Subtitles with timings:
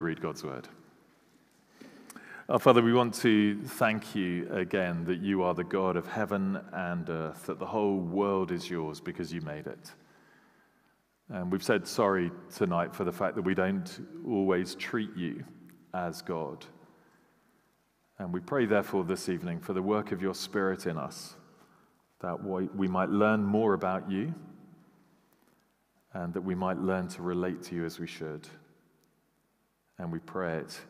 [0.00, 0.68] Read God's word.
[2.48, 6.60] Our Father, we want to thank you again that you are the God of heaven
[6.72, 9.90] and earth, that the whole world is yours because you made it.
[11.30, 15.42] And we've said sorry tonight for the fact that we don't always treat you
[15.92, 16.64] as God.
[18.20, 21.34] And we pray, therefore, this evening for the work of your Spirit in us,
[22.20, 24.32] that we might learn more about you
[26.12, 28.46] and that we might learn to relate to you as we should.
[29.98, 30.80] And we pray it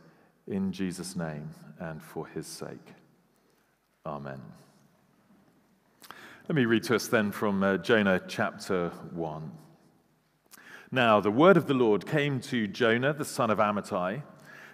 [0.46, 2.94] in Jesus' name and for his sake.
[4.04, 4.40] Amen.
[6.48, 9.52] Let me read to us then from uh, Jonah chapter 1.
[10.90, 14.22] Now, the word of the Lord came to Jonah, the son of Amittai,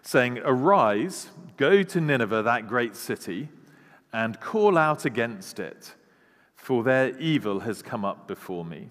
[0.02, 3.48] saying, Arise, go to Nineveh, that great city,
[4.12, 5.94] and call out against it,
[6.54, 8.90] for their evil has come up before me.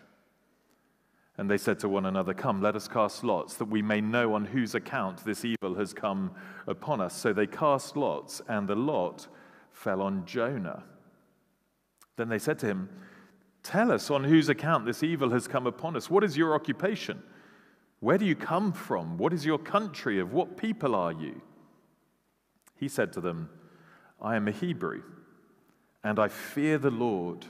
[1.37, 4.33] And they said to one another, Come, let us cast lots, that we may know
[4.33, 6.31] on whose account this evil has come
[6.67, 7.15] upon us.
[7.15, 9.27] So they cast lots, and the lot
[9.71, 10.83] fell on Jonah.
[12.17, 12.89] Then they said to him,
[13.63, 16.09] Tell us on whose account this evil has come upon us.
[16.09, 17.21] What is your occupation?
[17.99, 19.17] Where do you come from?
[19.17, 20.19] What is your country?
[20.19, 21.41] Of what people are you?
[22.75, 23.49] He said to them,
[24.19, 25.03] I am a Hebrew,
[26.03, 27.45] and I fear the Lord,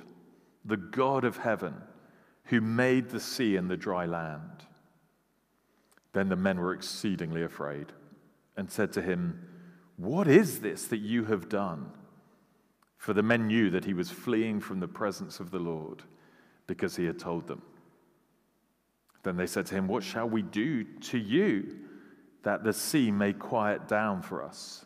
[0.66, 1.76] the God of heaven
[2.52, 4.66] who made the sea and the dry land.
[6.12, 7.94] Then the men were exceedingly afraid
[8.58, 9.48] and said to him,
[9.96, 11.92] What is this that you have done?
[12.98, 16.04] For the men knew that he was fleeing from the presence of the Lord
[16.68, 17.62] because he had told them.
[19.24, 21.78] Then they said to him, What shall we do to you
[22.44, 24.86] that the sea may quiet down for us?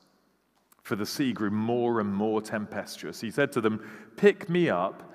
[0.83, 3.21] For the sea grew more and more tempestuous.
[3.21, 3.81] He said to them,
[4.17, 5.14] Pick me up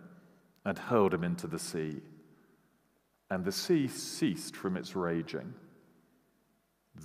[0.65, 2.01] and hurled him into the sea.
[3.29, 5.53] And the sea ceased from its raging.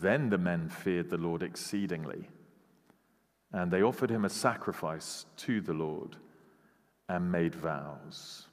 [0.00, 2.28] Then the men feared the Lord exceedingly,
[3.52, 6.16] and they offered him a sacrifice to the Lord
[7.08, 8.46] and made vows.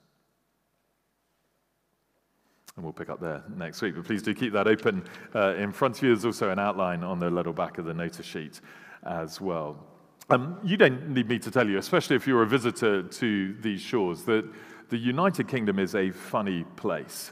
[2.76, 5.04] And we'll pick up there next week, but please do keep that open
[5.36, 6.10] uh, in front of you.
[6.10, 8.62] There's also an outline on the little back of the notice sheet
[9.04, 9.84] as well.
[10.30, 13.82] Um, you don't need me to tell you, especially if you're a visitor to these
[13.82, 14.46] shores, that
[14.94, 17.32] the United Kingdom is a funny place.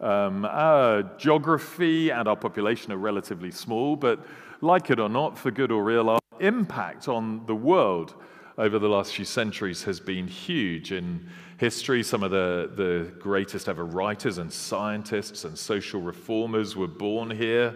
[0.00, 4.24] Um, our geography and our population are relatively small, but
[4.60, 8.14] like it or not, for good or real, our impact on the world
[8.58, 10.92] over the last few centuries has been huge.
[10.92, 11.28] In
[11.58, 17.28] history, some of the, the greatest ever writers and scientists and social reformers were born
[17.28, 17.74] here.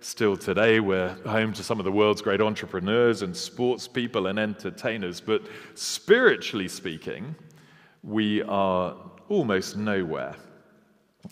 [0.00, 4.40] Still today, we're home to some of the world's great entrepreneurs and sports people and
[4.40, 5.20] entertainers.
[5.20, 5.42] But
[5.76, 7.36] spiritually speaking,
[8.02, 8.96] we are
[9.28, 10.34] almost nowhere.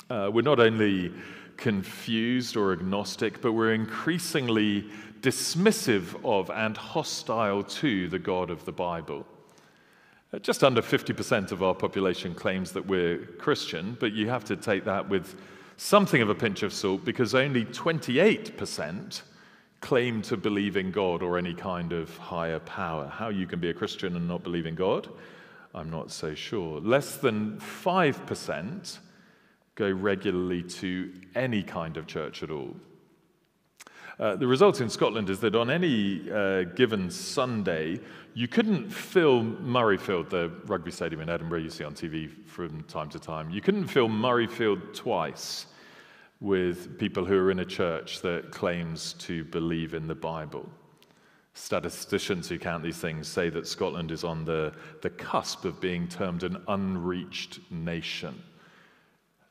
[0.09, 1.13] Uh, we're not only
[1.57, 4.89] confused or agnostic, but we're increasingly
[5.21, 9.27] dismissive of and hostile to the God of the Bible.
[10.33, 14.57] Uh, just under 50% of our population claims that we're Christian, but you have to
[14.57, 15.35] take that with
[15.77, 19.23] something of a pinch of salt because only 28%
[19.81, 23.09] claim to believe in God or any kind of higher power.
[23.09, 25.09] How you can be a Christian and not believe in God
[25.75, 26.81] I'm not so sure.
[26.81, 28.99] Less than 5%
[29.77, 32.77] go regularly to any kind of church at all.
[34.19, 37.99] Uh, the result in Scotland is that on any uh, given Sunday,
[38.35, 43.09] you couldn't fill Murrayfield, the rugby stadium in Edinburgh you see on TV from time
[43.09, 45.67] to time, you couldn't fill Murrayfield twice
[46.41, 50.69] with people who are in a church that claims to believe in the Bible.
[51.55, 56.07] Statisticians who count these things say that Scotland is on the, the cusp of being
[56.09, 58.41] termed an unreached nation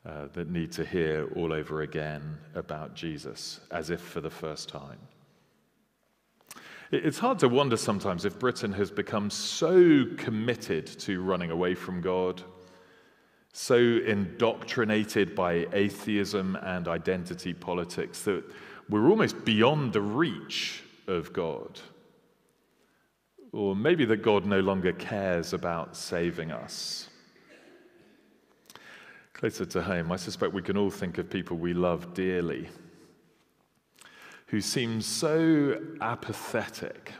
[0.06, 4.68] uh, that need to hear all over again about Jesus, as if for the first
[4.68, 4.98] time.
[6.90, 12.00] It's hard to wonder sometimes if Britain has become so committed to running away from
[12.00, 12.42] God,
[13.52, 18.42] so indoctrinated by atheism and identity politics that
[18.88, 21.78] we're almost beyond the reach of God.
[23.52, 27.08] Or maybe that God no longer cares about saving us.
[29.32, 32.68] Closer to home, I suspect we can all think of people we love dearly
[34.48, 37.12] who seem so apathetic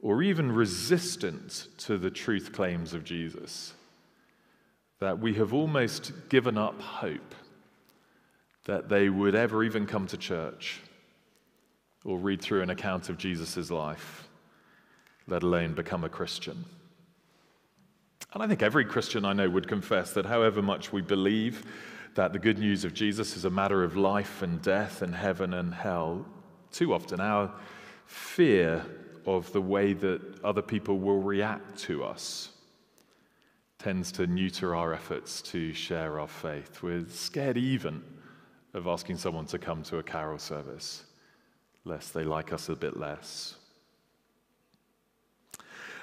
[0.00, 3.74] or even resistant to the truth claims of Jesus
[4.98, 7.34] that we have almost given up hope
[8.64, 10.80] that they would ever even come to church
[12.04, 14.28] or read through an account of Jesus' life,
[15.26, 16.64] let alone become a Christian.
[18.32, 21.64] And I think every Christian I know would confess that however much we believe
[22.14, 25.54] that the good news of Jesus is a matter of life and death and heaven
[25.54, 26.26] and hell,
[26.72, 27.52] too often our
[28.06, 28.84] fear
[29.26, 32.50] of the way that other people will react to us
[33.78, 36.82] tends to neuter our efforts to share our faith.
[36.82, 38.02] We're scared even
[38.72, 41.04] of asking someone to come to a carol service,
[41.84, 43.56] lest they like us a bit less.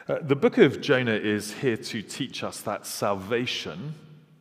[0.10, 3.94] Uh, the book of Jonah is here to teach us that salvation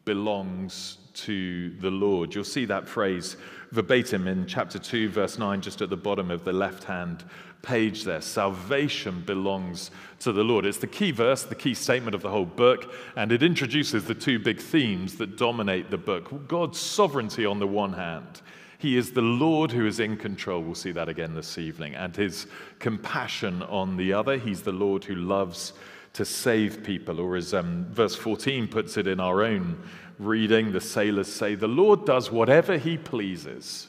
[0.06, 2.34] belongs to the Lord.
[2.34, 3.36] You'll see that phrase
[3.70, 7.24] verbatim in chapter 2, verse 9, just at the bottom of the left hand
[7.62, 8.20] page there.
[8.20, 9.90] Salvation belongs
[10.20, 10.66] to the Lord.
[10.66, 14.14] It's the key verse, the key statement of the whole book, and it introduces the
[14.14, 18.42] two big themes that dominate the book God's sovereignty on the one hand
[18.80, 20.62] he is the Lord who is in control.
[20.62, 21.94] We'll see that again this evening.
[21.94, 22.46] And his
[22.78, 24.38] compassion on the other.
[24.38, 25.74] He's the Lord who loves
[26.14, 27.20] to save people.
[27.20, 29.82] Or as um, verse 14 puts it in our own
[30.18, 33.88] reading, the sailors say, The Lord does whatever he pleases.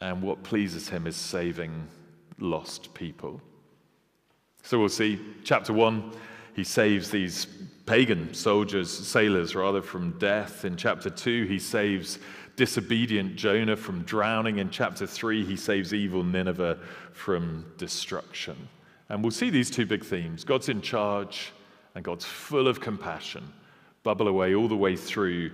[0.00, 1.88] And what pleases him is saving
[2.42, 3.40] lost people.
[4.62, 6.12] So we'll see, chapter 1,
[6.54, 7.46] he saves these
[7.86, 10.64] pagan soldiers, sailors rather, from death.
[10.64, 12.18] In chapter 2, he saves
[12.56, 14.58] disobedient Jonah from drowning.
[14.58, 16.78] In chapter 3, he saves evil Nineveh
[17.12, 18.68] from destruction.
[19.08, 21.52] And we'll see these two big themes God's in charge
[21.94, 23.52] and God's full of compassion
[24.02, 25.50] bubble away all the way through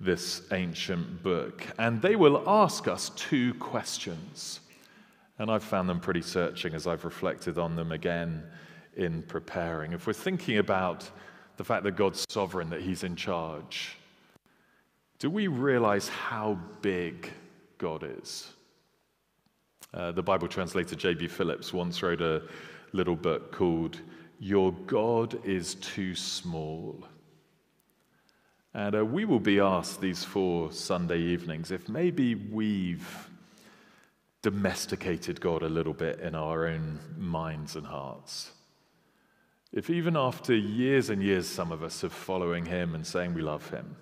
[0.00, 1.66] this ancient book.
[1.78, 4.60] And they will ask us two questions.
[5.38, 8.42] And I've found them pretty searching as I've reflected on them again
[8.96, 9.92] in preparing.
[9.92, 11.08] If we're thinking about
[11.56, 13.96] the fact that God's sovereign, that He's in charge,
[15.18, 17.30] do we realize how big
[17.78, 18.52] God is?
[19.94, 21.28] Uh, the Bible translator J.B.
[21.28, 22.42] Phillips once wrote a
[22.92, 24.00] little book called
[24.38, 27.06] Your God is Too Small.
[28.74, 33.28] And uh, we will be asked these four Sunday evenings if maybe we've
[34.42, 38.52] domesticated God a little bit in our own minds and hearts.
[39.72, 43.42] If even after years and years, some of us are following Him and saying we
[43.42, 43.96] love Him,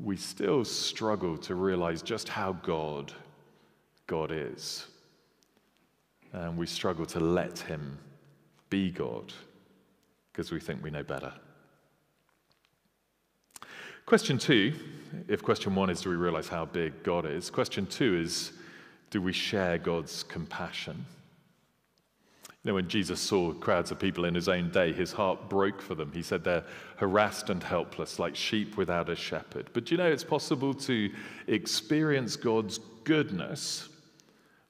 [0.00, 3.12] we still struggle to realize just how God
[4.06, 4.86] God is.
[6.32, 7.98] And we struggle to let him
[8.70, 9.32] be God
[10.30, 11.32] because we think we know better.
[14.06, 14.74] Question two,
[15.28, 17.50] if question one is do we realize how big God is?
[17.50, 18.52] Question two is
[19.12, 21.04] do we share God's compassion?
[22.64, 25.82] You know, when Jesus saw crowds of people in his own day, his heart broke
[25.82, 26.10] for them.
[26.12, 26.64] He said they're
[26.96, 29.68] harassed and helpless, like sheep without a shepherd.
[29.74, 31.10] But you know, it's possible to
[31.46, 33.90] experience God's goodness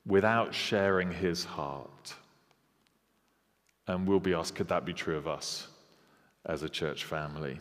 [0.05, 2.15] without sharing his heart.
[3.87, 5.69] And we'll be asked, could that be true of us
[6.47, 7.61] as a church family?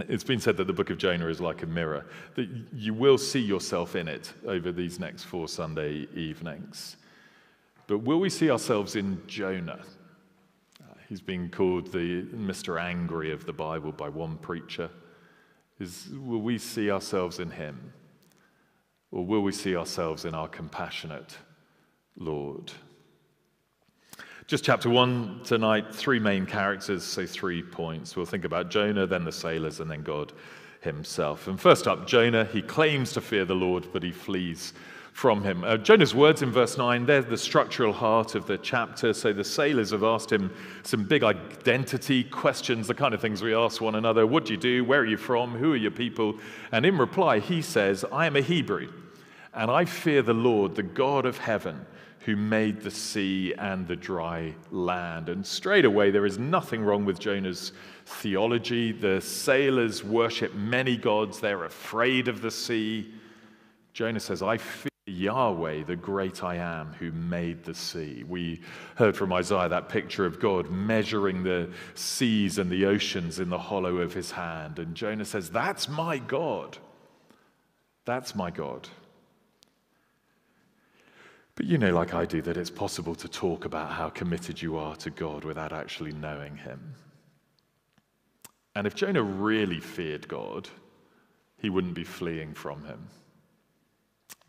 [0.00, 3.16] It's been said that the book of Jonah is like a mirror, that you will
[3.16, 6.96] see yourself in it over these next four Sunday evenings.
[7.86, 9.80] But will we see ourselves in Jonah?
[10.82, 12.80] Uh, he's been called the Mr.
[12.80, 14.90] Angry of the Bible by one preacher.
[15.78, 17.92] Is, will we see ourselves in him?
[19.12, 21.36] Or will we see ourselves in our compassionate
[22.16, 22.72] Lord?
[24.46, 28.14] Just chapter one tonight, three main characters, so three points.
[28.14, 30.34] We'll think about Jonah, then the sailors, and then God
[30.82, 31.48] himself.
[31.48, 34.74] And first up, Jonah, he claims to fear the Lord, but he flees
[35.14, 35.64] from him.
[35.64, 39.14] Uh, Jonah's words in verse 9, they're the structural heart of the chapter.
[39.14, 43.54] So the sailors have asked him some big identity questions, the kind of things we
[43.54, 44.84] ask one another What do you do?
[44.84, 45.52] Where are you from?
[45.52, 46.38] Who are your people?
[46.70, 48.92] And in reply, he says, I am a Hebrew,
[49.54, 51.86] and I fear the Lord, the God of heaven
[52.24, 55.28] who made the sea and the dry land.
[55.28, 57.72] And straight away, there is nothing wrong with Jonah's
[58.06, 58.92] theology.
[58.92, 63.12] The sailors worship many gods, they're afraid of the sea.
[63.92, 68.24] Jonah says, I fear Yahweh, the great I am, who made the sea.
[68.26, 68.62] We
[68.96, 73.58] heard from Isaiah that picture of God measuring the seas and the oceans in the
[73.58, 74.78] hollow of his hand.
[74.78, 76.78] And Jonah says, That's my God.
[78.06, 78.88] That's my God.
[81.56, 84.76] But you know, like I do, that it's possible to talk about how committed you
[84.76, 86.94] are to God without actually knowing Him.
[88.74, 90.68] And if Jonah really feared God,
[91.58, 93.06] he wouldn't be fleeing from Him.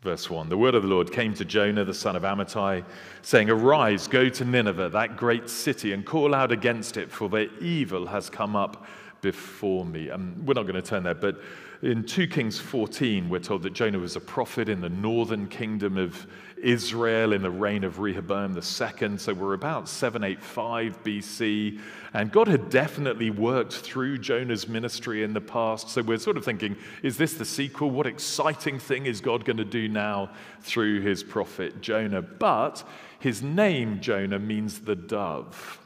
[0.02, 2.84] Verse 1 The word of the Lord came to Jonah, the son of Amittai,
[3.22, 7.52] saying, Arise, go to Nineveh, that great city, and call out against it, for their
[7.60, 8.84] evil has come up
[9.20, 10.08] before me.
[10.08, 11.40] And we're not going to turn there, but
[11.82, 15.98] in 2 Kings 14, we're told that Jonah was a prophet in the northern kingdom
[15.98, 16.26] of
[16.62, 19.18] Israel in the reign of Jeroboam II.
[19.18, 21.78] So we're about 785 BC.
[22.14, 25.90] And God had definitely worked through Jonah's ministry in the past.
[25.90, 27.90] So we're sort of thinking, is this the sequel?
[27.90, 30.30] What exciting thing is God going to do now
[30.62, 32.22] through his prophet Jonah?
[32.22, 32.82] But
[33.20, 35.78] his name, Jonah, means the dove.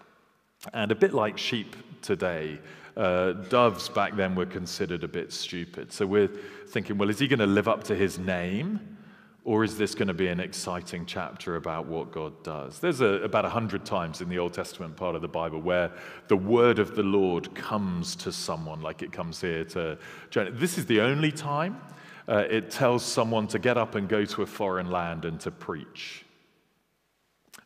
[0.72, 2.60] And a bit like sheep today,
[3.00, 5.90] uh, doves back then were considered a bit stupid.
[5.90, 6.28] So we're
[6.68, 8.98] thinking, well, is he going to live up to his name?
[9.42, 12.78] Or is this going to be an exciting chapter about what God does?
[12.78, 15.90] There's a, about 100 times in the Old Testament part of the Bible where
[16.28, 19.96] the word of the Lord comes to someone, like it comes here to
[20.28, 20.50] Jonah.
[20.50, 21.80] This is the only time
[22.28, 25.50] uh, it tells someone to get up and go to a foreign land and to
[25.50, 26.26] preach.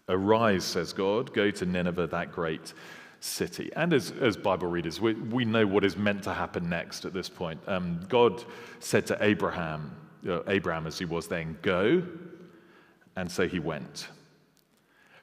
[0.09, 2.73] Arise, says God, go to Nineveh, that great
[3.25, 3.71] city.
[3.75, 7.13] And as, as Bible readers, we, we know what is meant to happen next at
[7.13, 7.61] this point.
[7.67, 8.45] Um, God
[8.81, 9.97] said to Abraham,
[10.29, 12.03] uh, Abraham as he was then, Go.
[13.17, 14.09] And so he went.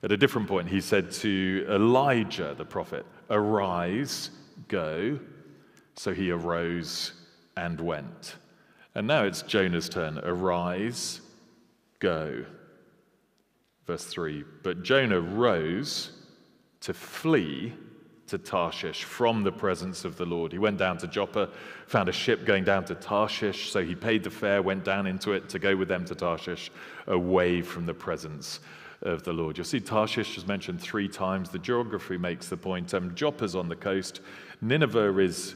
[0.03, 4.31] At a different point, he said to Elijah the prophet, Arise,
[4.67, 5.19] go.
[5.95, 7.13] So he arose
[7.55, 8.35] and went.
[8.95, 10.19] And now it's Jonah's turn.
[10.23, 11.21] Arise,
[11.99, 12.45] go.
[13.85, 16.11] Verse 3 But Jonah rose
[16.79, 17.73] to flee
[18.31, 20.53] to Tarshish from the presence of the Lord.
[20.53, 21.49] He went down to Joppa,
[21.85, 25.33] found a ship going down to Tarshish, so he paid the fare, went down into
[25.33, 26.71] it to go with them to Tarshish,
[27.07, 28.61] away from the presence
[29.01, 29.57] of the Lord.
[29.57, 31.49] You'll see Tarshish is mentioned three times.
[31.49, 32.93] The geography makes the point.
[32.93, 34.21] Um, Joppa's on the coast.
[34.61, 35.55] Nineveh is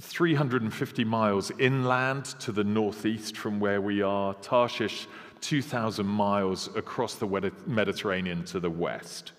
[0.00, 4.32] 350 miles inland to the northeast from where we are.
[4.32, 5.06] Tarshish,
[5.42, 9.32] 2,000 miles across the Mediterranean to the west.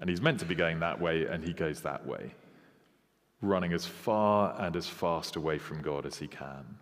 [0.00, 2.34] And he's meant to be going that way, and he goes that way,
[3.42, 6.78] running as far and as fast away from God as he can.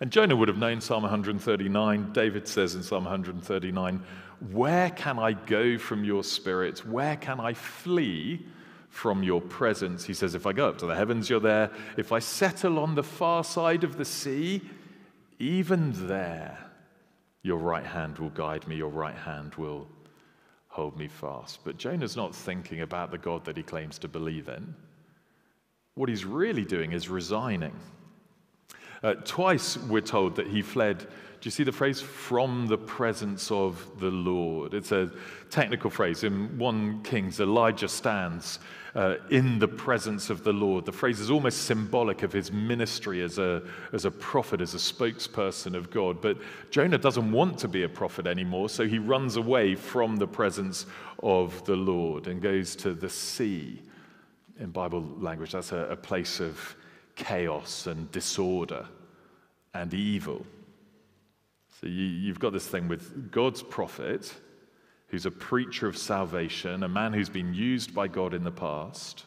[0.00, 2.12] And Jonah would have known Psalm 139.
[2.12, 4.02] David says in Psalm 139,
[4.50, 6.84] Where can I go from your spirit?
[6.84, 8.44] Where can I flee
[8.88, 10.04] from your presence?
[10.04, 11.70] He says, If I go up to the heavens, you're there.
[11.96, 14.62] If I settle on the far side of the sea,
[15.38, 16.58] even there,
[17.42, 19.88] your right hand will guide me, your right hand will
[20.72, 21.60] hold me fast.
[21.64, 24.74] But Jonah's not thinking about the God that he claims to believe in.
[25.94, 27.76] What he's really doing is resigning.
[29.02, 31.06] Uh, twice we're told that he fled.
[31.42, 34.74] Do you see the phrase from the presence of the Lord?
[34.74, 35.10] It's a
[35.50, 36.22] technical phrase.
[36.22, 38.60] In 1 Kings, Elijah stands
[38.94, 40.84] uh, in the presence of the Lord.
[40.84, 43.60] The phrase is almost symbolic of his ministry as a,
[43.92, 46.20] as a prophet, as a spokesperson of God.
[46.20, 46.38] But
[46.70, 50.86] Jonah doesn't want to be a prophet anymore, so he runs away from the presence
[51.24, 53.82] of the Lord and goes to the sea.
[54.60, 56.76] In Bible language, that's a, a place of
[57.16, 58.86] chaos and disorder
[59.74, 60.46] and evil.
[61.82, 64.32] So you, you've got this thing with God's prophet
[65.08, 69.26] who's a preacher of salvation, a man who's been used by God in the past.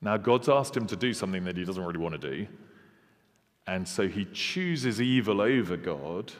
[0.00, 2.46] Now, God's asked him to do something that he doesn't really want to do.
[3.66, 6.32] And so he chooses evil over God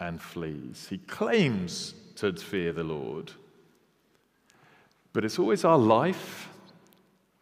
[0.00, 0.88] and flees.
[0.90, 3.32] He claims to fear the Lord.
[5.12, 6.48] But it's always our life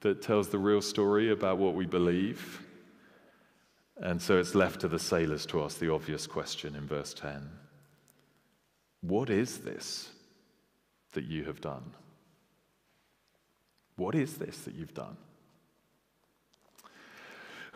[0.01, 2.63] that tells the real story about what we believe.
[4.01, 7.49] And so it's left to the sailors to ask the obvious question in verse 10
[9.01, 10.11] what is this
[11.13, 11.93] that you have done?
[13.97, 15.19] What is this that you've done?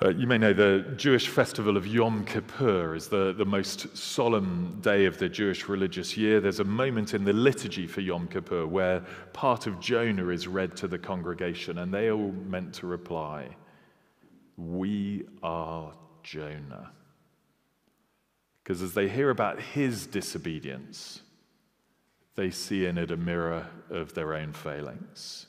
[0.00, 4.78] Uh, you may know the Jewish festival of Yom Kippur is the, the most solemn
[4.80, 6.40] day of the Jewish religious year.
[6.40, 9.00] There's a moment in the liturgy for Yom Kippur where
[9.32, 13.48] part of Jonah is read to the congregation, and they all meant to reply,
[14.56, 15.92] We are
[16.28, 16.90] Jonah.
[18.62, 21.22] Because as they hear about his disobedience,
[22.34, 25.46] they see in it a mirror of their own failings.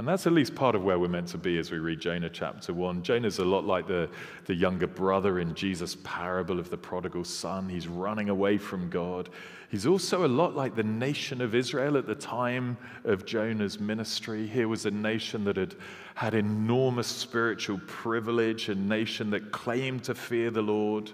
[0.00, 2.30] And that's at least part of where we're meant to be as we read Jonah
[2.30, 3.02] chapter 1.
[3.02, 4.08] Jonah's a lot like the,
[4.46, 7.68] the younger brother in Jesus' parable of the prodigal son.
[7.68, 9.28] He's running away from God.
[9.70, 14.46] He's also a lot like the nation of Israel at the time of Jonah's ministry.
[14.46, 15.74] Here was a nation that had
[16.14, 21.12] had enormous spiritual privilege, a nation that claimed to fear the Lord.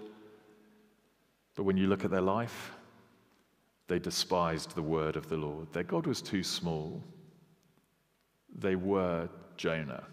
[1.57, 2.71] But when you look at their life,
[3.89, 5.73] they despised the word of the Lord.
[5.73, 7.03] Their God was too small
[8.59, 10.05] they were Jonah.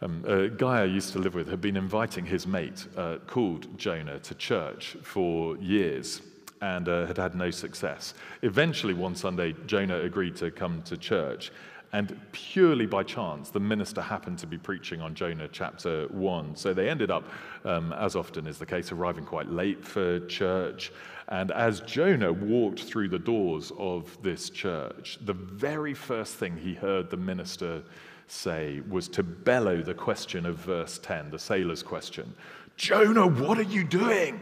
[0.00, 3.78] Um, a guy I used to live with had been inviting his mate, uh, called
[3.78, 6.20] Jonah, to church for years
[6.60, 8.14] and uh, had had no success.
[8.42, 11.52] Eventually, one Sunday, Jonah agreed to come to church,
[11.92, 16.56] and purely by chance, the minister happened to be preaching on Jonah chapter 1.
[16.56, 17.22] So they ended up,
[17.64, 20.90] um, as often is the case, arriving quite late for church.
[21.28, 26.74] And as Jonah walked through the doors of this church, the very first thing he
[26.74, 27.82] heard the minister
[28.26, 32.34] say was to bellow the question of verse 10, the sailor's question
[32.76, 34.40] Jonah, what are you doing?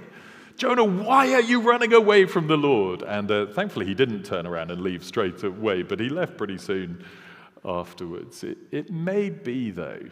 [0.57, 3.03] Jonah, why are you running away from the Lord?
[3.03, 6.59] And uh, thankfully, he didn't turn around and leave straight away, but he left pretty
[6.59, 7.05] soon
[7.65, 8.45] afterwards.
[8.45, 10.03] It, it may be, though,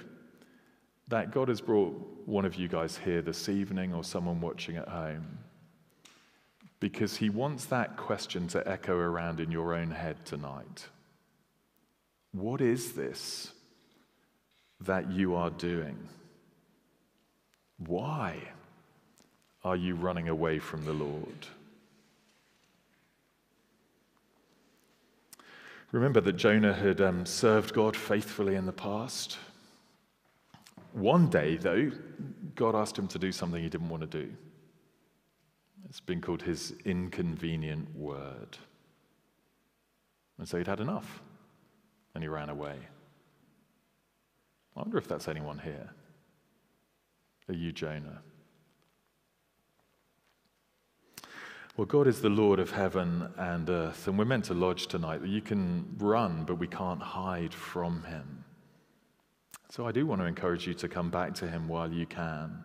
[1.08, 1.94] that God has brought
[2.26, 5.38] one of you guys here this evening or someone watching at home
[6.80, 10.88] because he wants that question to echo around in your own head tonight.
[12.32, 13.52] What is this
[14.80, 16.08] that you are doing?
[17.86, 18.38] Why
[19.62, 21.46] are you running away from the Lord?
[25.92, 29.38] Remember that Jonah had um, served God faithfully in the past.
[30.92, 31.90] One day, though,
[32.54, 34.32] God asked him to do something he didn't want to do.
[35.88, 38.58] It's been called his inconvenient word.
[40.38, 41.20] And so he'd had enough,
[42.14, 42.76] and he ran away.
[44.76, 45.90] I wonder if that's anyone here.
[47.48, 48.22] Are you Jonah?
[51.76, 55.24] Well, God is the Lord of heaven and earth, and we're meant to lodge tonight.
[55.24, 58.44] You can run, but we can't hide from Him.
[59.70, 62.62] So I do want to encourage you to come back to Him while you can.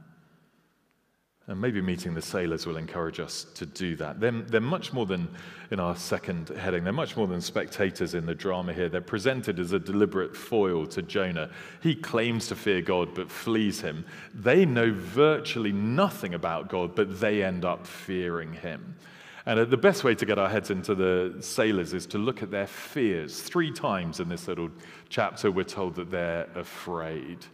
[1.47, 4.19] And maybe meeting the sailors will encourage us to do that.
[4.19, 5.27] They're, they're, much more than,
[5.69, 8.89] in our second heading, they're much more than spectators in the drama here.
[8.89, 11.51] They're presented as a deliberate foil to Jonah.
[11.84, 14.05] He claims to fear God but flees him.
[14.34, 18.95] They know virtually nothing about God, but they end up fearing him.
[19.45, 22.41] And uh, the best way to get our heads into the sailors is to look
[22.41, 23.39] at their fears.
[23.39, 24.71] Three times in this little
[25.10, 27.45] chapter, we're told that they're afraid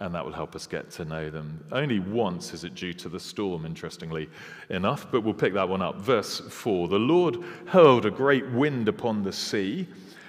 [0.00, 1.64] and that will help us get to know them.
[1.72, 4.28] Only once is it due to the storm, interestingly
[4.70, 5.96] enough, but we'll pick that one up.
[5.96, 9.88] Verse 4 The Lord hurled a great wind upon the sea,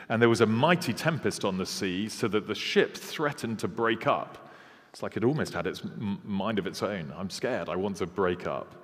[0.09, 3.67] and there was a mighty tempest on the sea, so that the ship threatened to
[3.67, 4.49] break up.
[4.91, 5.83] It's like it almost had its
[6.23, 7.13] mind of its own.
[7.15, 8.83] I'm scared, I want to break up.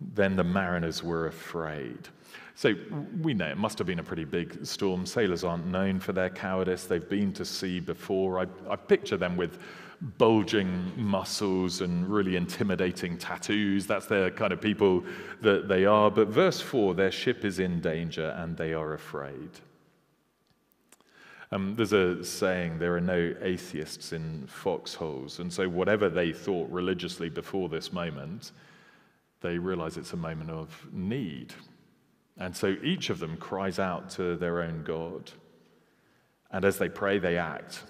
[0.00, 2.08] Then the mariners were afraid.
[2.56, 2.74] So
[3.22, 5.06] we know it must have been a pretty big storm.
[5.06, 6.84] Sailors aren't known for their cowardice.
[6.86, 8.40] They've been to sea before.
[8.40, 9.60] I, I picture them with
[10.00, 13.86] bulging muscles and really intimidating tattoos.
[13.86, 15.04] That's the kind of people
[15.40, 16.10] that they are.
[16.10, 19.50] But verse 4 their ship is in danger and they are afraid.
[21.50, 25.38] Um, there's a saying there are no atheists in foxholes.
[25.38, 28.52] And so, whatever they thought religiously before this moment,
[29.40, 31.54] they realize it's a moment of need.
[32.36, 35.30] And so, each of them cries out to their own God.
[36.50, 37.82] And as they pray, they act.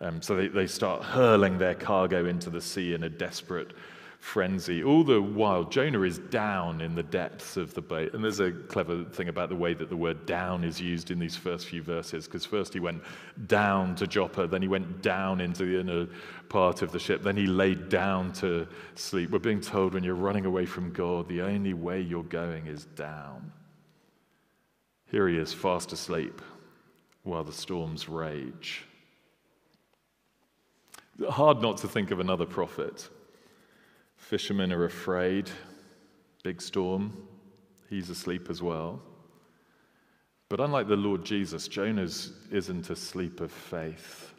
[0.00, 3.72] Um, so they, they start hurling their cargo into the sea in a desperate
[4.18, 4.82] frenzy.
[4.82, 8.12] All the while, Jonah is down in the depths of the boat.
[8.12, 11.18] And there's a clever thing about the way that the word down is used in
[11.18, 13.02] these first few verses, because first he went
[13.46, 16.08] down to Joppa, then he went down into the inner
[16.48, 19.30] part of the ship, then he laid down to sleep.
[19.30, 22.84] We're being told when you're running away from God, the only way you're going is
[22.84, 23.52] down.
[25.10, 26.42] Here he is, fast asleep,
[27.22, 28.84] while the storms rage.
[31.30, 33.08] Hard not to think of another prophet.
[34.16, 35.50] Fishermen are afraid,
[36.42, 37.16] big storm,
[37.88, 39.00] he's asleep as well.
[40.48, 44.32] But unlike the Lord Jesus, Jonah's isn't asleep of faith.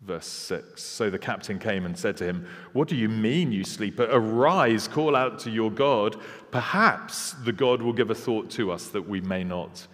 [0.00, 3.64] Verse 6 So the captain came and said to him, What do you mean, you
[3.64, 4.06] sleeper?
[4.10, 6.20] Arise, call out to your God.
[6.50, 9.86] Perhaps the God will give a thought to us that we may not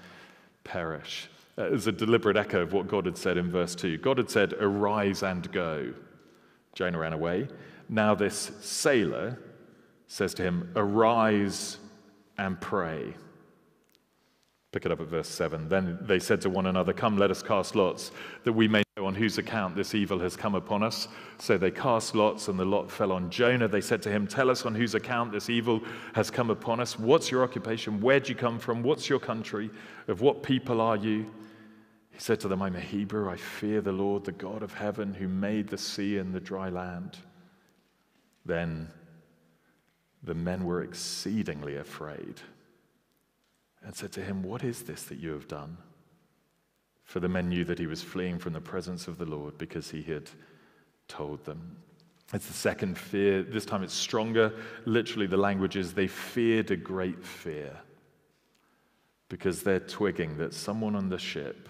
[0.64, 1.28] perish.
[1.60, 3.98] That is a deliberate echo of what God had said in verse 2.
[3.98, 5.92] God had said, Arise and go.
[6.72, 7.48] Jonah ran away.
[7.86, 9.38] Now, this sailor
[10.06, 11.76] says to him, Arise
[12.38, 13.14] and pray.
[14.72, 15.68] Pick it up at verse 7.
[15.68, 18.10] Then they said to one another, Come, let us cast lots,
[18.44, 21.08] that we may know on whose account this evil has come upon us.
[21.36, 23.68] So they cast lots, and the lot fell on Jonah.
[23.68, 25.82] They said to him, Tell us on whose account this evil
[26.14, 26.98] has come upon us.
[26.98, 28.00] What's your occupation?
[28.00, 28.82] Where'd you come from?
[28.82, 29.68] What's your country?
[30.08, 31.30] Of what people are you?
[32.10, 33.30] He said to them, I'm a Hebrew.
[33.30, 36.68] I fear the Lord, the God of heaven, who made the sea and the dry
[36.68, 37.16] land.
[38.44, 38.88] Then
[40.22, 42.40] the men were exceedingly afraid
[43.82, 45.76] and said to him, What is this that you have done?
[47.04, 49.90] For the men knew that he was fleeing from the presence of the Lord because
[49.90, 50.30] he had
[51.08, 51.76] told them.
[52.32, 53.42] It's the second fear.
[53.42, 54.52] This time it's stronger.
[54.84, 57.76] Literally, the language is they feared a great fear
[59.28, 61.69] because they're twigging that someone on the ship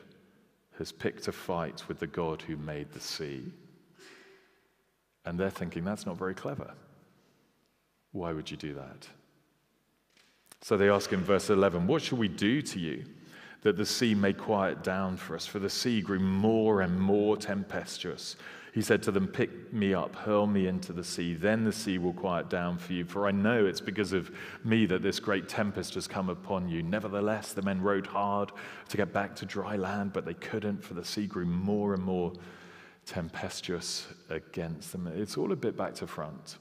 [0.81, 3.43] has picked a fight with the God who made the sea.
[5.27, 6.73] And they're thinking, that's not very clever.
[8.13, 9.07] Why would you do that?
[10.63, 13.05] So they ask in verse 11, What shall we do to you
[13.61, 15.45] that the sea may quiet down for us?
[15.45, 18.37] For the sea grew more and more tempestuous.
[18.73, 21.99] He said to them, Pick me up, hurl me into the sea, then the sea
[21.99, 23.05] will quiet down for you.
[23.05, 24.31] For I know it's because of
[24.65, 26.83] me that this great tempest has come upon you.
[26.83, 28.53] Nevertheless, the men rowed hard
[28.89, 32.03] to get back to dry land, but they couldn't, for the sea grew more and
[32.03, 32.33] more
[33.07, 35.09] tempestuous against them.
[35.09, 36.59] It's all a bit back to front.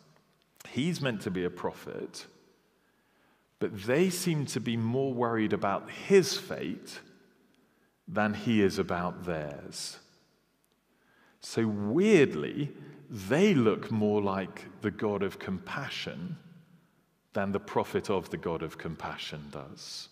[0.67, 2.25] He's meant to be a prophet,
[3.59, 6.99] but they seem to be more worried about his fate
[8.07, 9.99] than he is about theirs.
[11.41, 12.71] So weirdly,
[13.09, 16.37] they look more like the God of compassion
[17.33, 20.09] than the prophet of the God of compassion does.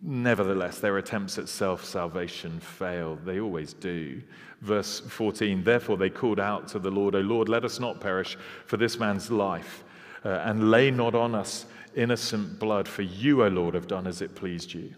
[0.00, 3.16] Nevertheless, their attempts at self salvation fail.
[3.16, 4.22] They always do.
[4.60, 8.36] Verse 14 Therefore, they called out to the Lord, O Lord, let us not perish
[8.66, 9.82] for this man's life,
[10.24, 14.22] uh, and lay not on us innocent blood, for you, O Lord, have done as
[14.22, 14.94] it pleased you.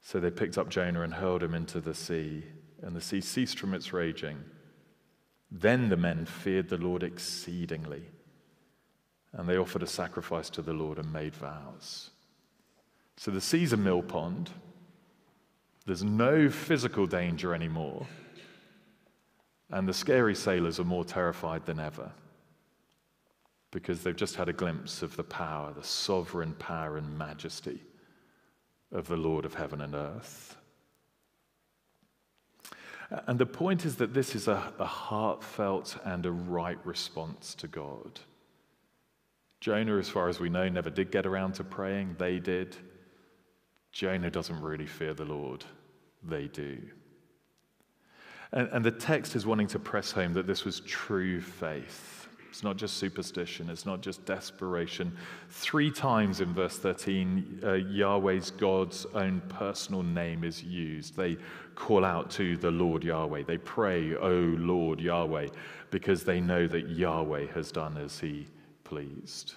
[0.00, 2.44] So they picked up Jonah and hurled him into the sea,
[2.82, 4.38] and the sea ceased from its raging.
[5.50, 8.02] Then the men feared the Lord exceedingly,
[9.32, 12.10] and they offered a sacrifice to the Lord and made vows.
[13.16, 14.50] So the sea's a mill pond.
[15.86, 18.06] There's no physical danger anymore.
[19.70, 22.10] And the scary sailors are more terrified than ever
[23.72, 27.82] because they've just had a glimpse of the power, the sovereign power and majesty
[28.92, 30.56] of the Lord of heaven and earth.
[33.10, 37.68] And the point is that this is a, a heartfelt and a right response to
[37.68, 38.20] God.
[39.60, 42.16] Jonah, as far as we know, never did get around to praying.
[42.18, 42.76] They did.
[43.92, 45.64] Jonah doesn't really fear the Lord,
[46.22, 46.78] they do.
[48.52, 52.15] And, and, the text is wanting to press home that this was true faith.
[52.56, 55.14] It's not just superstition, it's not just desperation.
[55.50, 61.18] Three times in verse 13, uh, Yahweh's God's own personal name is used.
[61.18, 61.36] They
[61.74, 63.42] call out to the Lord Yahweh.
[63.42, 65.48] They pray, O Lord Yahweh,
[65.90, 68.46] because they know that Yahweh has done as he
[68.84, 69.56] pleased.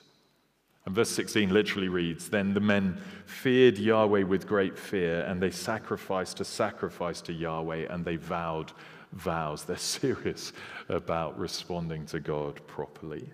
[0.86, 5.52] And verse 16 literally reads Then the men feared Yahweh with great fear, and they
[5.52, 8.74] sacrificed a sacrifice to Yahweh, and they vowed
[9.14, 9.64] vows.
[9.64, 10.54] They're serious
[10.88, 13.30] about responding to God properly.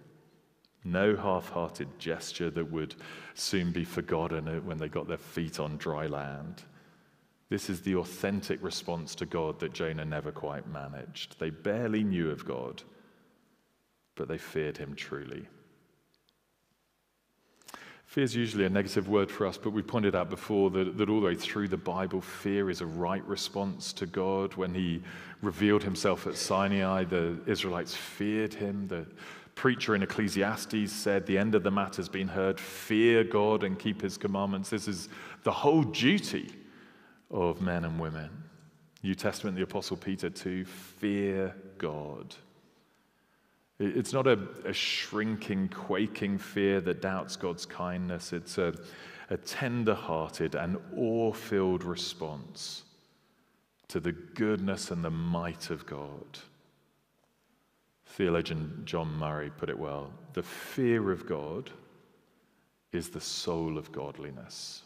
[0.83, 2.95] No half hearted gesture that would
[3.33, 6.63] soon be forgotten when they got their feet on dry land.
[7.49, 11.39] This is the authentic response to God that Jonah never quite managed.
[11.39, 12.83] They barely knew of God,
[14.15, 15.47] but they feared him truly.
[18.05, 21.09] Fear is usually a negative word for us, but we pointed out before that, that
[21.09, 24.53] all the way through the Bible, fear is a right response to God.
[24.53, 25.01] When He
[25.41, 28.87] revealed Himself at Sinai, the Israelites feared Him.
[28.87, 29.05] The
[29.55, 32.59] preacher in Ecclesiastes said, The end of the matter has been heard.
[32.59, 34.69] Fear God and keep His commandments.
[34.69, 35.09] This is
[35.43, 36.51] the whole duty
[37.31, 38.29] of men and women.
[39.03, 42.35] New Testament, the Apostle Peter, too, fear God.
[43.79, 48.31] It's not a, a, shrinking, quaking fear that doubts God's kindness.
[48.31, 48.73] It's a,
[49.29, 52.83] a tender hearted and awe filled response
[53.89, 56.39] to the goodness and the might of God.
[58.05, 61.69] Theologian John Murray put it well the fear of God
[62.93, 64.83] is the soul of godliness.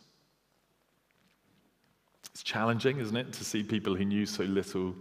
[2.32, 4.96] It's challenging, isn't it, to see people who knew so little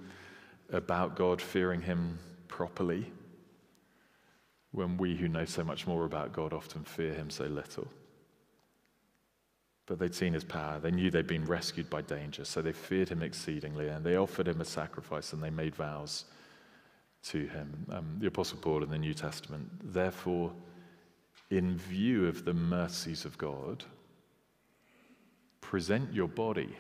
[0.72, 3.11] about God, fearing Him properly,
[4.79, 7.88] when we who know so much more about God often fear Him so little.
[9.87, 10.79] But they'd seen his power.
[10.79, 14.47] They knew they'd been rescued by danger, so they feared him exceedingly, and they offered
[14.47, 16.27] him a sacrifice and they made vows
[17.25, 17.87] to him.
[17.91, 20.53] Um, the Apostle Paul in the New Testament, therefore,
[21.51, 23.83] in view of the mercies of God,
[25.62, 26.77] present your body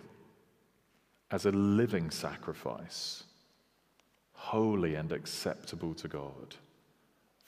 [1.30, 3.24] as a living sacrifice,
[4.32, 6.56] holy and acceptable to God,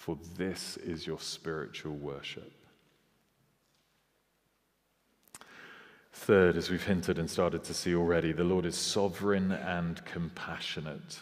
[0.01, 2.51] for this is your spiritual worship.
[6.11, 11.21] Third, as we've hinted and started to see already, the Lord is sovereign and compassionate.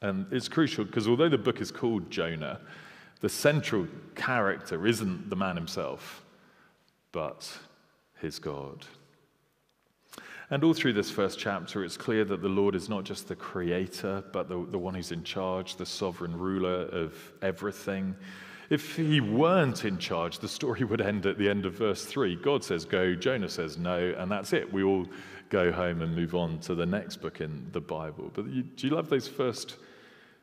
[0.00, 2.60] And it's crucial because although the book is called Jonah,
[3.20, 6.24] the central character isn't the man himself,
[7.12, 7.58] but
[8.22, 8.86] his God.
[10.50, 13.36] And all through this first chapter, it's clear that the Lord is not just the
[13.36, 18.14] creator, but the, the one who's in charge, the sovereign ruler of everything.
[18.70, 22.36] If he weren't in charge, the story would end at the end of verse 3.
[22.36, 24.70] God says go, Jonah says no, and that's it.
[24.72, 25.06] We all
[25.48, 28.30] go home and move on to the next book in the Bible.
[28.34, 29.76] But you, do you love those first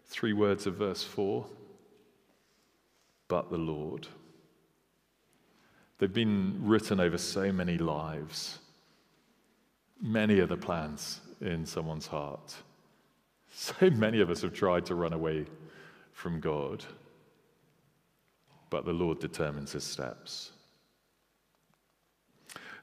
[0.06, 1.46] three words of verse 4?
[3.28, 4.08] But the Lord.
[6.00, 8.58] They've been written over so many lives.
[10.02, 12.56] Many are the plans in someone's heart.
[13.54, 15.46] So many of us have tried to run away
[16.14, 16.86] from God,
[18.70, 20.54] but the Lord determines his steps.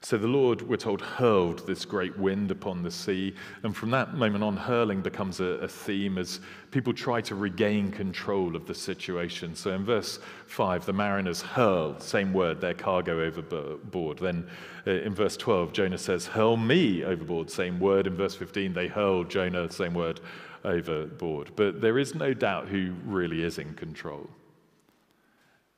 [0.01, 3.35] So the Lord, we're told, hurled this great wind upon the sea.
[3.63, 6.39] And from that moment on, hurling becomes a, a, theme as
[6.71, 9.55] people try to regain control of the situation.
[9.55, 14.19] So in verse 5, the mariners hurl, same word, their cargo overboard.
[14.19, 14.47] Then
[14.87, 18.07] uh, in verse 12, Jonah says, hurl me overboard, same word.
[18.07, 20.21] In verse 15, they hurl Jonah, same word,
[20.63, 21.51] overboard.
[21.57, 24.29] But there is no doubt who really is in control.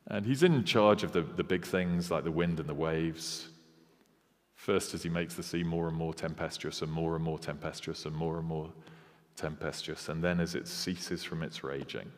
[0.06, 3.48] And he's in charge of the, the big things like the wind and the waves.
[4.62, 8.06] First, as he makes the sea more and more tempestuous, and more and more tempestuous,
[8.06, 8.71] and more and more
[9.36, 12.12] tempestuous, and then as it ceases from its raging.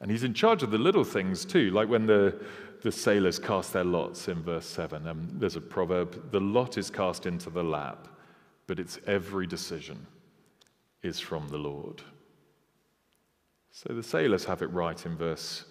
[0.00, 2.40] And he's in charge of the little things too, like when the,
[2.82, 5.08] the sailors cast their lots in verse 7.
[5.08, 8.06] Um, there's a proverb the lot is cast into the lap,
[8.68, 10.06] but its every decision
[11.02, 12.00] is from the Lord.
[13.72, 15.64] So the sailors have it right in verse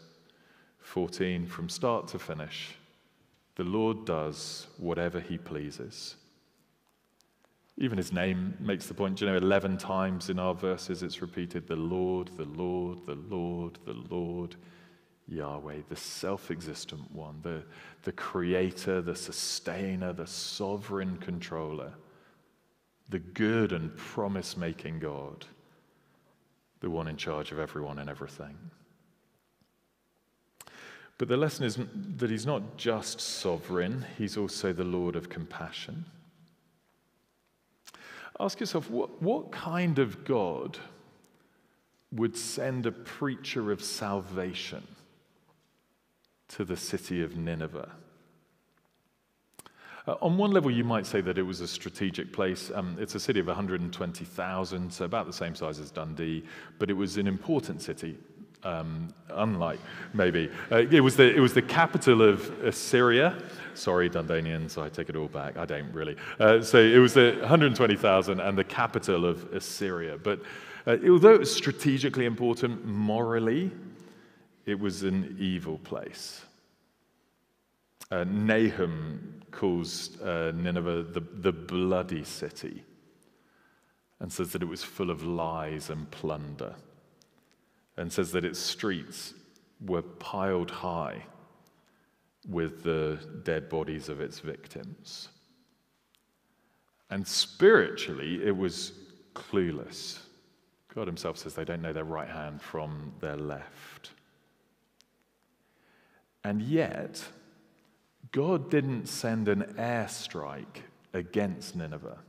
[0.80, 2.76] 14 from start to finish.
[3.56, 6.16] The Lord does whatever he pleases.
[7.78, 9.20] Even his name makes the point.
[9.20, 13.80] You know, 11 times in our verses it's repeated the Lord, the Lord, the Lord,
[13.86, 14.56] the Lord,
[15.28, 17.64] Yahweh, the self existent one, the,
[18.04, 21.94] the creator, the sustainer, the sovereign controller,
[23.10, 25.46] the good and promise making God,
[26.80, 28.58] the one in charge of everyone and everything.
[31.18, 31.80] But the lesson is
[32.18, 36.06] that he's not just sovereign, he's also the Lord of compassion.
[38.40, 40.78] Ask yourself what, what kind of God
[42.12, 44.84] would send a preacher of salvation
[46.50, 47.92] to the city of Nineveh?
[50.08, 52.72] Uh, on one level, you might say that it was a strategic place.
[52.76, 56.44] Um, it's a city of 120,000, so about the same size as Dundee,
[56.78, 58.18] but it was an important city
[58.66, 59.80] um, unlike
[60.14, 60.50] maybe.
[60.72, 63.42] Uh, it, was the, it was the capital of Assyria.
[63.76, 65.58] Sorry, Dundonians, I take it all back.
[65.58, 66.18] I don't really.
[66.40, 70.18] Uh, so it was the 120,000 and the capital of Assyria.
[70.18, 70.42] But
[70.88, 73.72] uh, although it was strategically important, morally,
[74.66, 76.44] it was an evil place.
[78.12, 82.84] Uh, Nahum calls uh, Nineveh the, the bloody city
[84.20, 86.76] and says that it was full of lies and plunder
[87.98, 89.34] and says that its streets
[89.86, 91.24] were piled high
[92.48, 95.30] with the dead bodies of its victims.
[97.10, 98.94] And spiritually, it was
[99.34, 100.20] clueless.
[100.94, 104.12] God Himself says they don't know their right hand from their left.
[106.44, 107.24] And yet,
[108.32, 112.20] God didn't send an airstrike against Nineveh.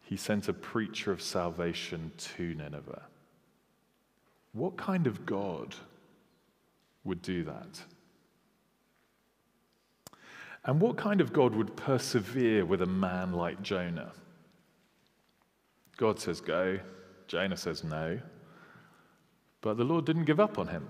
[0.00, 3.02] He sent a preacher of salvation to Nineveh.
[4.52, 5.74] What kind of God
[7.04, 7.82] would do that?
[10.64, 14.12] And what kind of God would persevere with a man like Jonah?
[15.96, 16.78] God says go,
[17.26, 18.20] Jonah says no.
[19.60, 20.88] But the Lord didn't give up on him,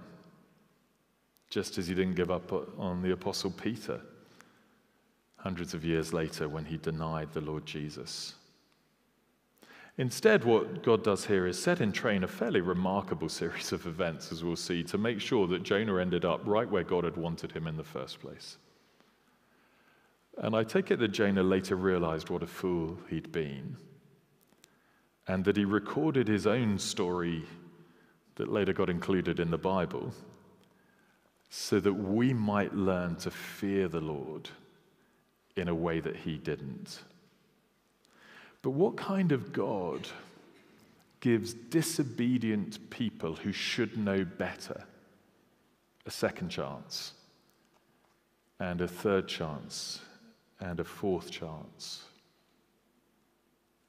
[1.51, 4.01] just as he didn't give up on the Apostle Peter
[5.37, 8.35] hundreds of years later when he denied the Lord Jesus.
[9.98, 14.33] Instead, what God does here is set in train a fairly remarkable series of events,
[14.33, 17.52] as we'll see, to make sure that Jonah ended up right where God had wanted
[17.52, 18.57] him in the first place.
[20.38, 23.76] And I take it that Jonah later realized what a fool he'd been,
[25.28, 27.44] and that he recorded his own story
[28.37, 30.14] that later got included in the Bible
[31.50, 34.48] so that we might learn to fear the Lord
[35.55, 37.02] in a way that he didn't.
[38.62, 40.09] But what kind of God
[41.20, 44.85] gives disobedient people who should know better
[46.07, 47.12] a second chance,
[48.59, 50.01] and a third chance,
[50.61, 52.05] and a fourth chance?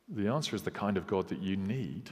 [0.09, 2.09] The answer is the kind of God that you need,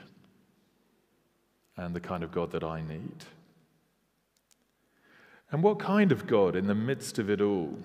[1.78, 3.26] and the kind of God that I need.
[5.52, 7.78] And what kind of God, in the midst of it all,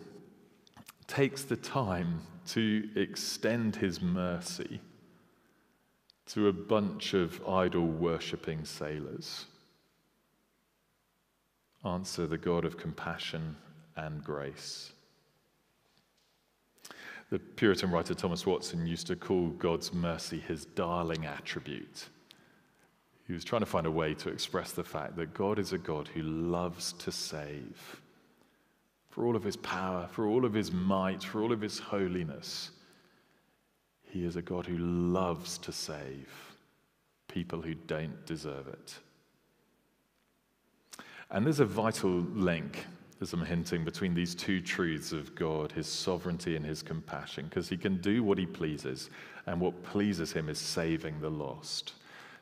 [1.07, 4.81] takes the time to extend his mercy
[6.27, 9.47] to a bunch of idol worshipping sailors?
[11.85, 13.57] Answer the God of compassion
[13.97, 14.93] and grace.
[17.31, 22.09] The Puritan writer Thomas Watson used to call God's mercy his darling attribute.
[23.27, 25.79] He was trying to find a way to express the fact that God is a
[25.79, 28.01] God who loves to save
[29.17, 32.71] for all of his power, for all of his might, for all of his holiness.
[34.03, 36.29] He is a God who loves to save
[37.27, 38.95] people who don't deserve it.
[41.31, 42.85] And there's a vital link,
[43.23, 47.71] as I'm hinting, between these two truths of God, his sovereignty and his compassion, because
[47.71, 49.09] he can do what he pleases,
[49.47, 51.95] and what pleases him is saving the lost.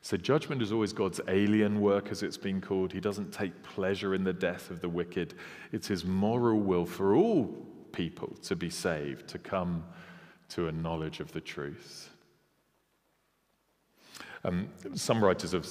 [0.05, 2.93] So, judgment is always God's alien work, as it's been called.
[2.93, 5.33] He doesn't take pleasure in the death of the wicked.
[5.73, 7.47] It's his moral will for all
[7.91, 9.83] people to be saved, to come
[10.51, 12.11] to a knowledge of the truth.
[14.45, 15.67] Um, some writers have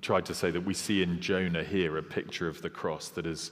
[0.00, 3.26] tried to say that we see in Jonah here a picture of the cross that
[3.26, 3.50] is.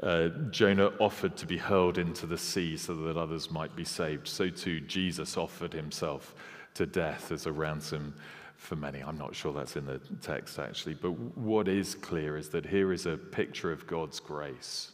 [0.00, 4.28] Uh, Jonah offered to be hurled into the sea so that others might be saved.
[4.28, 6.36] So too, Jesus offered himself
[6.74, 8.14] to death as a ransom
[8.56, 9.00] for many.
[9.00, 12.92] I'm not sure that's in the text actually, but what is clear is that here
[12.92, 14.92] is a picture of God's grace.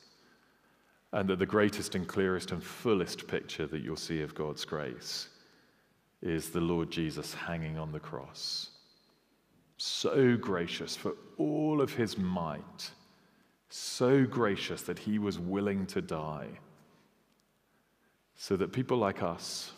[1.13, 5.29] And that the greatest and clearest and fullest picture that you'll see of God's grace
[6.23, 8.71] is the Lord Jesus hanging on the cross.
[9.77, 12.91] So gracious for all of his might,
[13.69, 16.49] so gracious that he was willing to die,
[18.37, 19.73] so that people like us,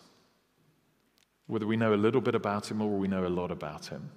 [1.46, 4.10] whether we know a little bit about him or we know a lot about him.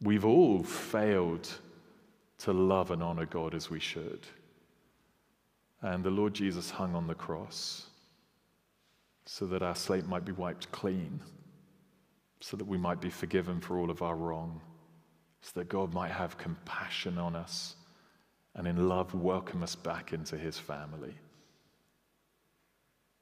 [0.00, 1.48] We've all failed
[2.38, 4.20] to love and honor God as we should.
[5.80, 7.86] And the Lord Jesus hung on the cross
[9.24, 11.20] so that our slate might be wiped clean,
[12.40, 14.60] so that we might be forgiven for all of our wrong,
[15.42, 17.76] so that God might have compassion on us
[18.54, 21.14] and in love welcome us back into his family.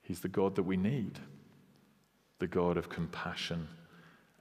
[0.03, 1.19] He's the God that we need
[2.39, 3.69] the God of compassion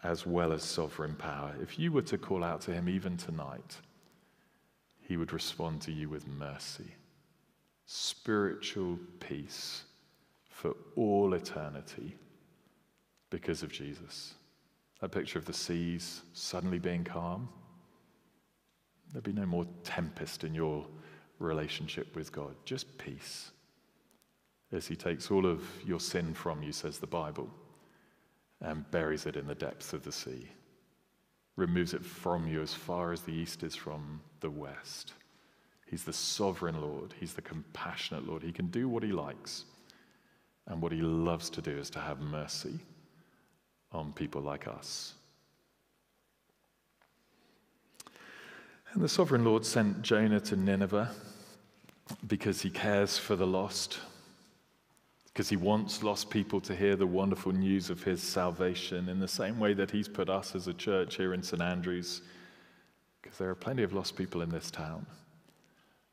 [0.04, 1.56] as well as sovereign power.
[1.62, 3.78] If you were to call out to him even tonight,
[5.02, 6.96] he would respond to you with mercy,
[7.86, 9.84] spiritual peace
[10.50, 12.16] for all eternity
[13.30, 14.36] because of Jesus.
[15.02, 17.50] That picture of the seas suddenly being calm.
[19.12, 20.86] There'd be no more tempest in your
[21.40, 23.52] relationship with God, just peace.
[24.72, 27.50] As He takes all of your sin from you, says the Bible
[28.62, 30.50] and buries it in the depths of the sea,
[31.56, 35.14] removes it from you as far as the east is from the west.
[35.86, 38.42] He's the sovereign Lord, He's the compassionate Lord.
[38.42, 39.66] He can do what He likes,
[40.68, 42.80] and what He loves to do is to have mercy
[43.92, 45.14] on people like us.
[48.96, 51.12] And the sovereign Lord sent Jonah to Nineveh
[52.28, 54.00] because he cares for the lost
[55.36, 59.28] because he wants lost people to hear the wonderful news of his salvation in the
[59.28, 61.62] same way that he's put us as a church here in St.
[61.62, 62.22] Andrews,
[63.22, 65.06] because there are plenty of lost people in this town.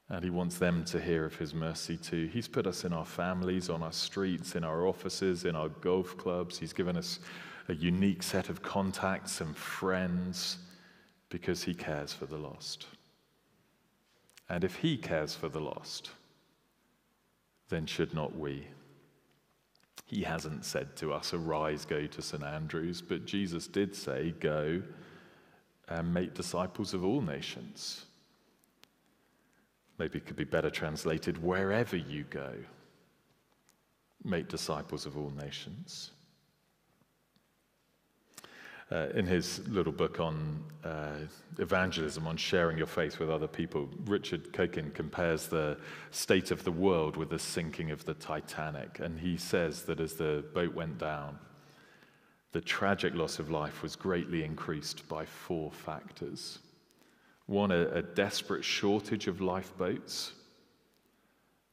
[0.09, 2.29] And he wants them to hear of his mercy too.
[2.33, 6.17] He's put us in our families, on our streets, in our offices, in our golf
[6.17, 6.59] clubs.
[6.59, 7.21] He's given us
[7.69, 10.59] a unique set of contacts and friends
[11.29, 12.89] because he cares for the lost.
[14.49, 16.11] And if he cares for the lost,
[17.69, 18.67] then should not we?
[20.13, 22.43] He hasn't said to us, Arise, go to St.
[22.43, 24.83] Andrews, but Jesus did say, Go
[25.89, 28.05] and make disciples of all nations.
[29.99, 32.53] Maybe it could be better translated, Wherever you go,
[34.23, 36.11] make disciples of all nations.
[38.93, 41.15] Uh, in his little book on uh,
[41.59, 45.79] evangelism, on sharing your faith with other people, Richard Coekin compares the
[46.11, 48.99] state of the world with the sinking of the Titanic.
[48.99, 51.39] And he says that as the boat went down,
[52.51, 56.59] the tragic loss of life was greatly increased by four factors.
[57.47, 60.33] One, a, a desperate shortage of lifeboats,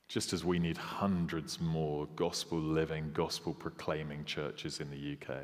[0.08, 5.42] just as we need hundreds more gospel living, gospel proclaiming churches in the UK.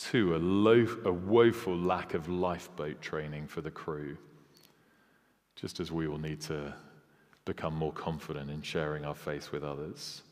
[0.00, 4.16] Two, a, a woeful lack of lifeboat training for the crew,
[5.56, 6.74] just as we will need to
[7.44, 10.22] become more confident in sharing our faith with others.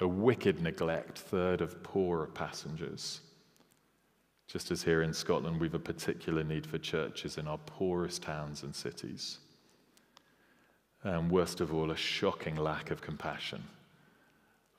[0.00, 3.20] A wicked neglect, third, of poorer passengers.
[4.46, 8.62] Just as here in Scotland, we've a particular need for churches in our poorest towns
[8.62, 9.40] and cities.
[11.02, 13.62] And worst of all, a shocking lack of compassion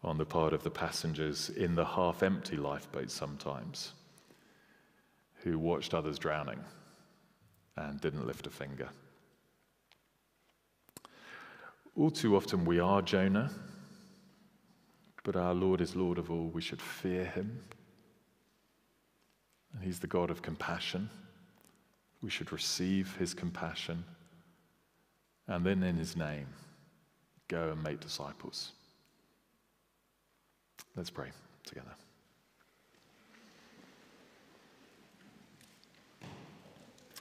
[0.04, 3.94] on the part of the passengers in the half empty lifeboats sometimes,
[5.44, 6.60] who watched others drowning
[7.76, 8.90] and didn't lift a finger.
[11.96, 13.52] All too often we are Jonah,
[15.24, 16.48] but our Lord is Lord of all.
[16.48, 17.60] We should fear him.
[19.74, 21.10] And he's the God of compassion.
[22.22, 24.04] We should receive his compassion.
[25.48, 26.48] And then in his name,
[27.48, 28.72] go and make disciples.
[30.96, 31.30] Let's pray
[31.66, 31.92] together.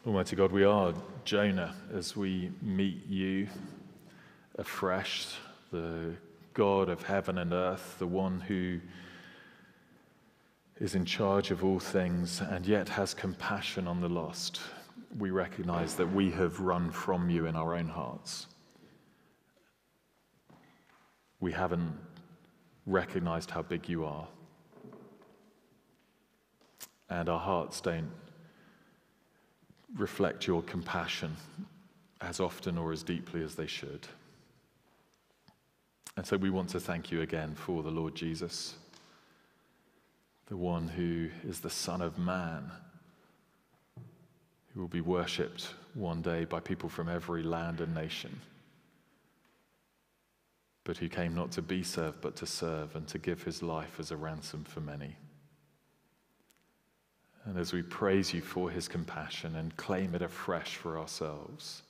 [0.06, 0.94] Almighty God, we are
[1.24, 3.48] Jonah as we meet you
[4.56, 5.34] afresh,
[5.70, 6.14] the
[6.54, 8.80] God of heaven and earth, the one who
[10.80, 14.60] is in charge of all things and yet has compassion on the lost.
[15.18, 18.46] We recognize that we have run from you in our own hearts.
[21.40, 21.92] We haven't
[22.88, 24.26] recognized how big you are.
[27.10, 28.10] And our hearts don't
[29.96, 31.36] reflect your compassion
[32.20, 34.06] as often or as deeply as they should.
[36.16, 38.74] And so we want to thank you again for the Lord Jesus,
[40.46, 42.70] the one who is the Son of Man,
[44.74, 48.40] who will be worshipped one day by people from every land and nation
[50.88, 54.00] but who came not to be served, but to serve and to give his life
[54.00, 55.14] as a ransom for many.
[57.44, 61.82] And as we praise you for his compassion and claim it afresh for ourselves,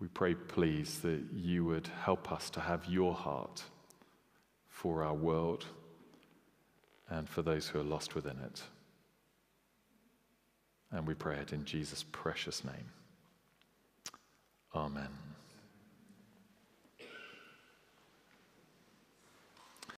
[0.00, 3.62] we pray, please, that you would help us to have your heart
[4.66, 5.66] for our world
[7.10, 8.60] and for those who are lost within it.
[10.90, 12.90] And we pray it in Jesus' precious name.
[14.74, 15.23] Amen.